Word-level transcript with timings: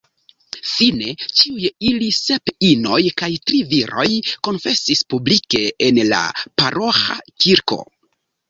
Fine, 0.67 1.09
ĉiuj 1.41 1.69
ili, 1.89 2.07
sep 2.19 2.53
inoj 2.69 2.99
kaj 3.23 3.29
tri 3.51 3.61
viroj, 3.75 4.07
konfesis 4.49 5.05
publike 5.15 5.63
en 5.89 6.03
la 6.09 6.27
paroĥa 6.63 7.21
kirko. 7.47 7.83